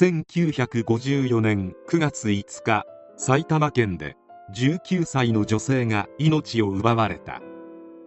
[0.00, 2.84] 1954年9月5日
[3.16, 4.16] 埼玉県で
[4.54, 7.42] 19歳の女性が命を奪われた。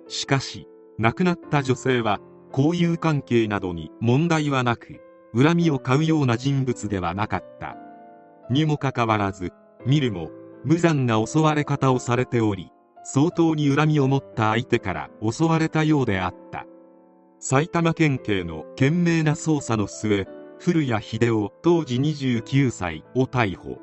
[0.08, 2.22] しかし亡くなった女性は
[2.56, 5.02] 交友関係などに問題はなく
[5.36, 7.76] 恨みを買うような人物ではなかった。
[8.50, 9.52] にもかかわらず
[9.86, 10.30] 見るも
[10.64, 12.72] 無残な襲われ方をされており
[13.04, 16.66] 相当に恨みを持った相手から襲われたようであった。
[17.42, 20.26] 埼玉県警の懸命な捜査の末
[20.64, 23.80] 古谷秀夫当時29歳を逮捕。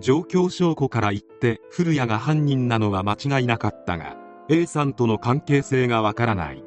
[0.00, 4.14] 状況証拠から言って古谷が犯人なのは間違いなかったが
[4.50, 6.62] A さんとの関係性がわからない。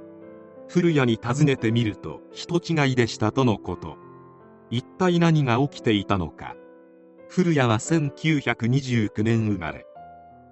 [0.68, 3.98] 古谷に尋ねてみると人違いでしたとのこと。
[4.72, 6.56] 一体何が起きていたのか。
[7.30, 9.86] 古谷は1929年生まれ。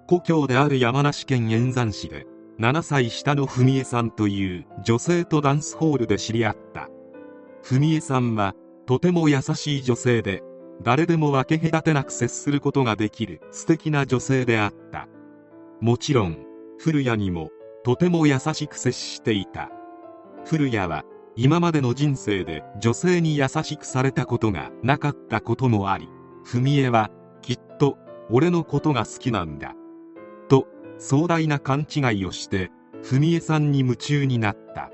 [0.06, 2.24] 故郷である山梨県円山市で
[2.60, 6.88] 7歳下の文江さんという女性とダンスホールで知り合った。
[7.64, 8.54] 文江さんは
[8.86, 10.42] とても優しい女性で
[10.80, 15.08] 誰でも分け隔てなく接することができる素敵な女性であった。
[15.80, 16.38] もちろん
[16.78, 17.50] 古谷にも
[17.84, 19.70] とても優しく接していた。
[20.44, 26.08] 古谷は今までの人生で女性に優しくされたことがなかったこともあり
[26.44, 27.10] 文江は
[27.42, 27.98] きっと
[28.30, 29.74] 俺のことが好きなんだ。
[30.48, 32.70] と壮大な勘違いをして
[33.02, 34.90] 文江さんに夢中になった。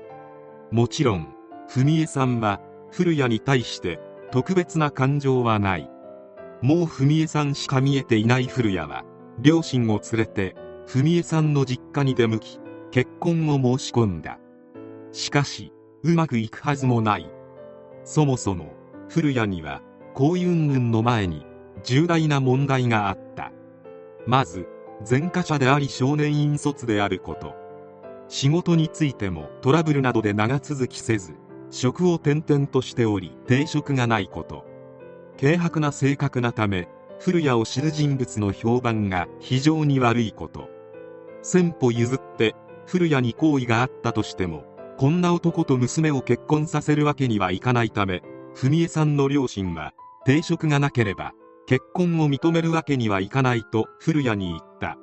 [0.71, 1.27] もちろん
[1.67, 2.59] 文江さんは
[2.93, 3.99] 古谷に対して
[4.31, 5.89] 特別な感情はない。
[6.61, 9.03] もう文江さんしか見えていない古谷は
[9.39, 10.55] 両親を連れて
[10.85, 12.59] 文江さんの実家に出向き
[12.91, 14.37] 結婚を申し込んだ。
[15.11, 17.31] しかしうまくいくはずもない。
[18.03, 18.73] そもそも
[19.09, 19.81] 古谷には
[20.13, 21.47] 幸運運の前に
[21.83, 23.51] 重大な問題があった。
[24.27, 24.67] まず
[25.09, 27.55] 前科者であり少年院卒であること。
[28.27, 31.33] 仕事についてもトラブルなどで長続きせず
[31.73, 34.63] 職を転々としており定職がないこと。
[35.39, 36.87] 軽薄な性格なため
[37.19, 40.69] 古谷を知る人物の評判が非常に悪いこと。
[41.41, 42.55] 先歩譲って
[42.85, 44.65] 古谷に好意があったとしても
[44.97, 48.21] こんな男と娘を結婚させるわけにはいかないため
[48.53, 49.93] 文江さんの両親は
[50.25, 51.33] 定職がなければ
[51.65, 54.97] 結婚を認めるわけにはいかないと古谷に言った。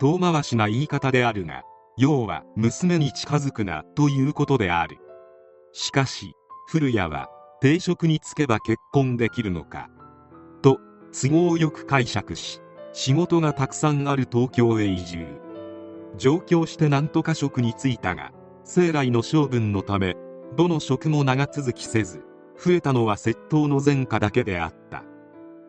[0.00, 1.62] 遠回しな言い方であるが
[1.96, 4.98] 要は娘に近づくなということである。
[5.72, 6.34] しかし
[6.68, 7.28] 古谷は
[7.60, 9.88] 定職に就けば結婚できるのか
[10.60, 10.78] と
[11.12, 12.60] 都合よく解釈し
[12.92, 15.26] 仕事がたくさんある東京へ移住。
[16.18, 18.32] 上京して何とか職に就いたが
[18.64, 20.14] 生来の性分のため
[20.56, 22.22] どの職も長続きせず
[22.62, 25.04] 増えたのは窃盗の前科だけであった。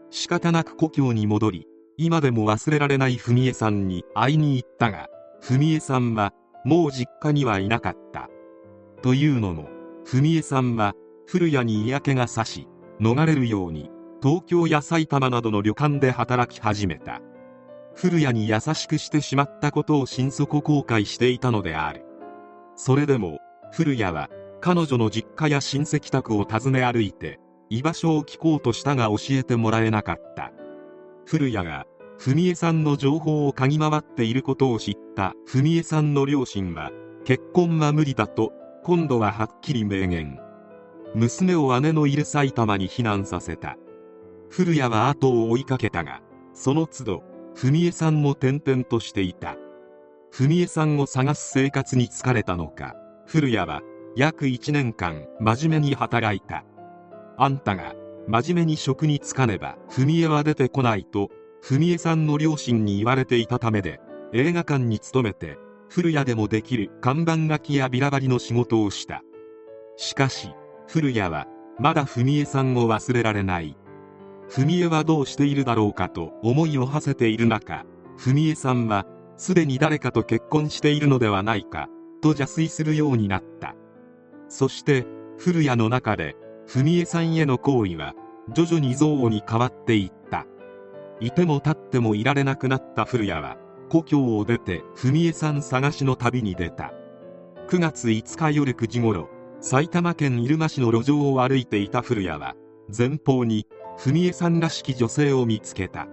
[0.10, 5.08] 仕方なく故郷に戻り今でも忘れられない文江さんに会いに行ったが
[5.42, 6.34] 文江さんは
[6.66, 8.30] もう実家にはいなかった。
[9.02, 9.70] というのも
[10.06, 10.94] 文江さんは
[11.26, 12.68] 古谷に嫌気がさし
[13.00, 13.90] 逃れるように
[14.22, 17.22] 東京や埼玉などの旅館で働き始めた。
[17.96, 22.06] 古谷に優しくしてしまったことを心底後悔していたのである。
[22.76, 23.40] それでも
[23.72, 24.30] 古谷は
[24.62, 27.40] 彼女の実家や親戚宅を訪ね歩いて
[27.70, 30.52] 居場所を聞こうとしたが教えてもらえなかった。
[31.26, 31.86] 古谷が
[32.18, 35.34] 文江さんの情報を嗅ぎ回っていることを知った。
[35.46, 36.92] 文江さんの両親は
[37.26, 38.54] 結婚は無理だと
[38.86, 40.38] 今度ははっきり明言。
[41.16, 43.78] 娘を姉のいる埼玉に避難させた。
[44.50, 46.22] 古谷は後を追いかけたが
[46.54, 47.24] その都度
[47.56, 49.56] 文江さんも転々としていた。
[50.32, 52.94] 文江さんを探す生活に疲れたのか
[53.26, 53.82] 古谷は
[54.18, 56.66] 約1年間真面目に働いた。
[57.38, 57.96] あんたが
[58.28, 61.30] 真面目に職に就かねば文江は出てこないと
[61.62, 64.02] 文江さんの両親に言われていたためで
[64.34, 65.58] 映画館に勤めて
[65.90, 69.24] 古谷でもできる看板書きやビラ張りの仕事をした。
[69.96, 70.50] しかし
[70.88, 71.48] 古谷は
[71.80, 73.78] まだ文江さんを忘れられない。
[74.50, 77.86] 文江はどうしているだろうかと思いを馳せている中
[78.18, 79.06] 文江さんは
[79.38, 81.88] すでに誰かと結婚しているのではないか
[82.22, 83.76] と邪推するようになった。
[84.50, 85.06] そして
[85.38, 86.36] 古谷の中で
[86.68, 88.14] 文江さんへの行為は
[88.54, 90.46] 徐々に憎悪に変わっていった。
[91.20, 93.58] いても立ってもいられなくなった古谷は
[93.94, 96.92] 故郷を出て文江さん探しの旅に出た。
[97.68, 99.30] 9月5日夜9時頃
[99.62, 102.56] 埼玉県入間市の路上を歩いていた古谷は
[102.90, 103.68] 前方に
[104.00, 106.08] 文江さんらしき女性を見つけた。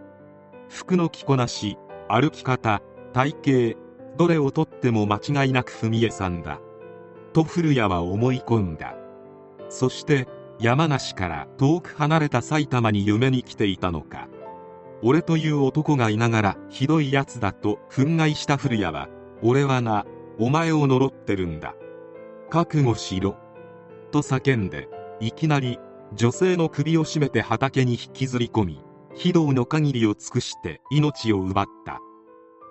[0.69, 2.83] 服の着こなし歩き方
[3.15, 3.35] 体
[3.73, 3.81] 型
[4.19, 6.61] どれをとっても間違いなく文江さんだ。
[7.33, 8.95] と古谷は思い込んだ。
[9.71, 10.29] そして
[10.59, 14.29] 山梨から遠く離れた埼玉に夢に来ていたのか。
[15.03, 19.09] 俺という男がいながらひどいやつだと憤慨した古谷は
[19.43, 20.05] 俺はな
[20.39, 21.75] お前を呪ってるんだ。
[22.51, 23.37] 覚悟しろ。
[24.11, 24.89] と叫んで
[25.21, 25.79] いきなり
[26.15, 32.01] 女性の首を絞めて畑に引きずり込み非道の限りを尽くして命を奪った。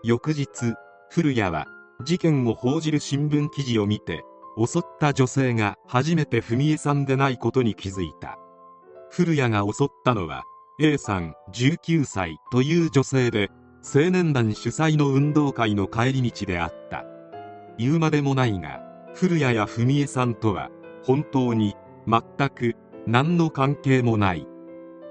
[0.03, 0.47] 翌日
[1.09, 1.65] 古谷は
[2.03, 4.23] 事件を報じる新聞記事を見て
[4.57, 8.37] 襲った女性が初めて文江さんでないことに気づいた。
[9.09, 10.43] 古谷が襲ったのは
[10.81, 13.51] A さん19歳という女性で
[13.83, 17.03] 青年団主催の運動会の帰り道であった。
[17.77, 18.81] 言うまでもないが
[19.13, 20.69] 古谷や文江さんとは
[21.03, 21.75] 本当に
[22.07, 24.47] 全く何の関係もない。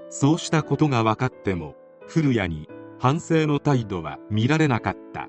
[0.09, 1.75] そうしたことが分かっても
[2.07, 2.67] 古谷に
[2.97, 5.27] 反省の態度は見られなかった。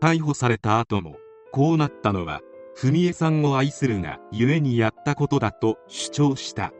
[0.00, 1.16] 逮捕された後も
[1.50, 2.40] こうなったのは
[2.76, 6.72] 文江さんを愛するが故にやったことだと主張した。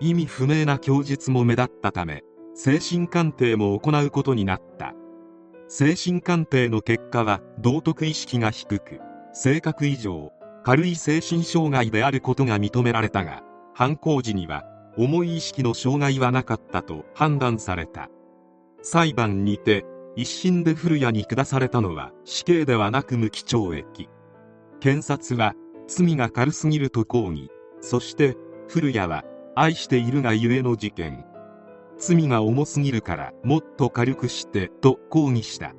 [0.00, 2.24] 意味不明な供述も目立ったため
[2.54, 4.94] 精神鑑定も行うことになった。
[5.68, 9.00] 精神鑑定の結果は道徳意識が低く
[9.32, 10.32] 性格異常
[10.64, 13.42] 軽い精神障害であることが認められたが
[13.72, 14.64] 犯行時には
[14.96, 18.08] 重い意識の障害はなかったと判断された。
[18.82, 19.84] 裁判にて
[20.16, 24.08] 一審で古谷に下されたのは死刑ではなく無期懲役。
[24.80, 25.54] 検察は
[25.86, 27.48] 罪が軽すぎると抗議。
[27.80, 28.36] そして
[28.68, 29.24] 古谷は
[29.54, 31.24] 愛しているがゆえの事件。
[31.98, 35.74] 罪が重すぎるからもっと軽くしてと抗議した。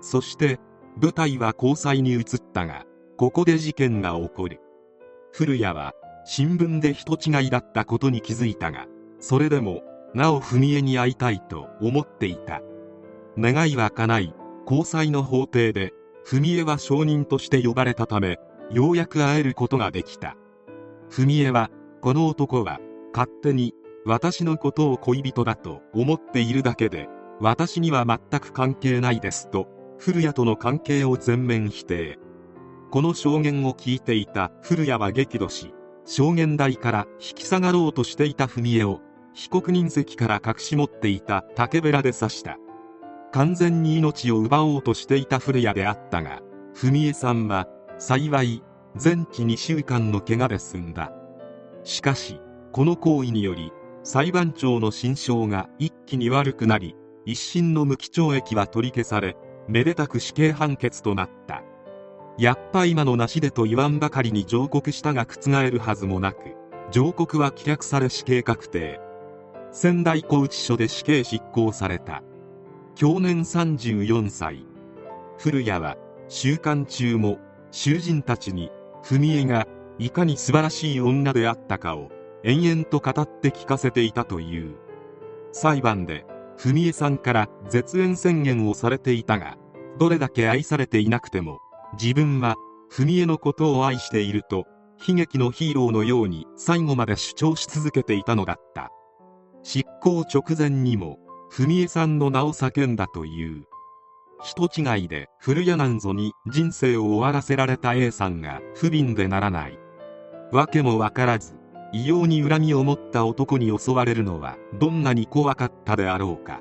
[0.00, 0.58] そして
[1.00, 2.84] 舞台は交際に移ったが
[3.16, 4.60] ここで事件が起こる。
[5.32, 8.86] 古谷は新聞で人違いだったことに気づいたが
[9.20, 9.82] それでも
[10.14, 12.62] なお文江に会いたいと思っていた。
[13.38, 14.34] 願いは叶い
[14.64, 15.92] 交際の法廷で
[16.24, 18.38] 文江は証人として呼ばれたため
[18.70, 20.36] ようやく会えることができた。
[21.10, 21.70] 文江は
[22.00, 22.80] この男は
[23.14, 23.74] 勝手に
[24.04, 27.08] 私のことを恋人だと思っているだけで
[27.40, 29.68] 私には全く関係ないですと
[29.98, 32.18] 古谷との関係を全面否定。
[32.90, 35.72] この証言を聞いていた古谷は激怒し
[36.04, 39.00] 証言台から引き下がろうとしていた文江を
[39.32, 42.58] 被告人席から隠し持っていた竹べらで刺した。
[43.32, 46.40] 完全に命を奪おうとしていた古谷であったが
[46.74, 47.68] 文江さんは
[47.98, 48.62] 幸い
[48.96, 51.12] 全治2週間の怪我で済んだ。
[51.84, 52.40] しかし
[52.74, 53.70] この行為により
[54.02, 59.36] 裁判長の心証が一気に悪くなり一審の無期懲役は取り消され
[59.68, 61.62] めでたく死刑判決となった。
[62.36, 66.56] やっぱ今のなしでと言わんばかりに上告したが覆るはずもなく
[66.90, 69.00] 上告は棄却され死刑確定。
[69.70, 72.24] 仙台拘置所で死刑執行された。
[72.96, 74.66] 去年34歳。
[75.38, 77.38] 古谷は週刊中も
[77.70, 78.72] 囚人たちに
[79.04, 79.68] 文江が
[80.00, 82.10] いかに素晴らしい女であったかを
[82.44, 84.76] 延々と語って聞かせていたという。
[85.52, 86.26] 裁判で
[86.58, 89.56] 文江さんから絶縁宣言をされていたが
[89.98, 91.58] どれだけ愛されていなくても
[92.00, 92.56] 自分は
[92.90, 94.66] 文江のことを愛していると
[95.08, 98.90] 悲劇のヒーローのように最後まで主張し続けていたのだった。
[99.62, 101.18] 執行直前にも
[101.50, 103.64] 文江さんの名を叫んだという。
[104.42, 109.78] 人違いで古谷なんぞに人生を終わらせられた A さんが不憫でならない。
[110.52, 111.63] 訳も分からず。
[111.94, 116.60] 異様に恨みを持った男に襲われるのはどんなに怖かったであろうか。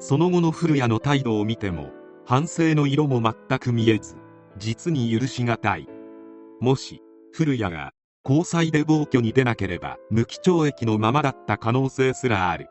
[0.00, 1.90] その後の古谷の態度を見ても
[2.24, 4.16] 反省の色も全く見えず
[4.56, 5.88] 実に許しがたい。
[6.60, 7.00] もし
[7.32, 7.92] 古谷が
[8.24, 12.66] 交際で暴挙に出なければ無期懲役のままだった可能性すらある。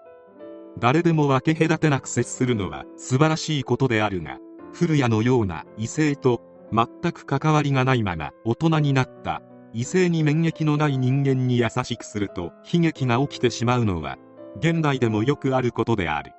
[0.78, 4.40] 誰でも分け隔てなく接するのは素晴らしいことであるが
[4.74, 6.42] 古谷のような異性と
[6.74, 9.42] 全く関わりがないまま大人になった。
[9.78, 14.18] 異性に免疫のない人間に優しくすると悲劇が起きてしまうのは
[14.58, 16.32] 現代でもよくあることである。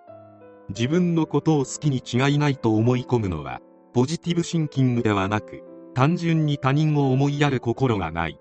[0.71, 3.61] 自分のことを好きに違いないと思い込むのは
[3.95, 5.63] ポジティブシンキングではなく
[5.95, 8.41] 単純に他人を思いやる心がない。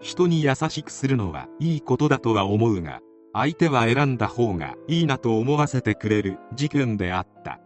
[0.00, 2.98] 人に優しくするのはいいことだとは思うが
[3.32, 7.60] 相手は選んだ方がいいなと思わせてくれる事件であった。